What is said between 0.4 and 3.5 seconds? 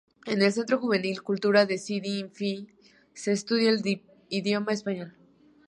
el Centro Juvenil Cultural de Sidi Ifni se